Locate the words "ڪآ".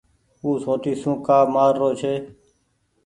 1.25-1.37